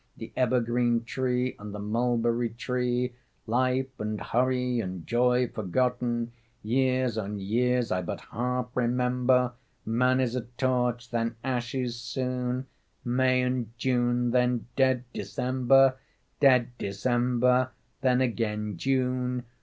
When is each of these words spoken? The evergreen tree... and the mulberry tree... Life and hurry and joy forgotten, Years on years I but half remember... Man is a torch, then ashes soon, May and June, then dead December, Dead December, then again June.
The 0.17 0.33
evergreen 0.35 1.03
tree... 1.03 1.55
and 1.59 1.75
the 1.75 1.79
mulberry 1.79 2.49
tree... 2.49 3.13
Life 3.45 3.99
and 3.99 4.19
hurry 4.19 4.79
and 4.79 5.05
joy 5.05 5.47
forgotten, 5.49 6.31
Years 6.63 7.19
on 7.19 7.37
years 7.37 7.91
I 7.91 8.01
but 8.01 8.19
half 8.31 8.69
remember... 8.73 9.51
Man 9.85 10.19
is 10.19 10.35
a 10.35 10.41
torch, 10.57 11.11
then 11.11 11.35
ashes 11.43 11.97
soon, 12.01 12.65
May 13.05 13.43
and 13.43 13.77
June, 13.77 14.31
then 14.31 14.65
dead 14.75 15.03
December, 15.13 15.99
Dead 16.39 16.71
December, 16.79 17.69
then 18.01 18.21
again 18.21 18.77
June. 18.77 19.43